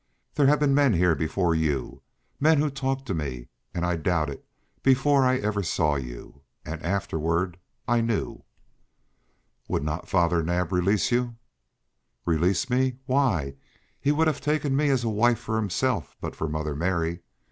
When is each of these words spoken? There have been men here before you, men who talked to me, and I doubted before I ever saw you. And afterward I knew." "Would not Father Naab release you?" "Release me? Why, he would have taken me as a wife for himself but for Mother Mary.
There 0.33 0.47
have 0.47 0.59
been 0.59 0.73
men 0.73 0.93
here 0.93 1.13
before 1.13 1.53
you, 1.53 2.01
men 2.39 2.57
who 2.57 2.71
talked 2.71 3.05
to 3.05 3.13
me, 3.13 3.49
and 3.71 3.85
I 3.85 3.97
doubted 3.97 4.41
before 4.81 5.23
I 5.25 5.37
ever 5.37 5.61
saw 5.61 5.93
you. 5.95 6.41
And 6.65 6.81
afterward 6.81 7.59
I 7.87 8.01
knew." 8.01 8.41
"Would 9.67 9.83
not 9.83 10.09
Father 10.09 10.41
Naab 10.41 10.71
release 10.71 11.11
you?" 11.11 11.35
"Release 12.25 12.67
me? 12.67 12.97
Why, 13.05 13.53
he 13.99 14.11
would 14.11 14.25
have 14.25 14.41
taken 14.41 14.75
me 14.75 14.89
as 14.89 15.03
a 15.03 15.07
wife 15.07 15.37
for 15.37 15.57
himself 15.57 16.15
but 16.19 16.35
for 16.35 16.49
Mother 16.49 16.75
Mary. 16.75 17.19